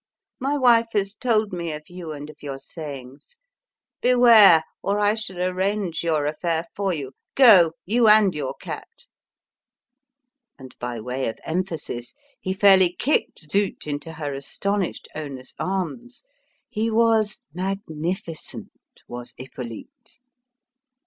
[0.39, 3.37] My wife has told me of you and of your sayings.
[4.01, 4.63] Beware!
[4.81, 7.11] or I shall arrange your affair for you!
[7.35, 7.73] Go!
[7.85, 9.05] you and your cat!"
[10.57, 16.23] And, by way of emphasis, he fairly kicked Zut into her astonished owner's arms.
[16.67, 18.71] He was magnificent,
[19.07, 20.17] was Hippolyte!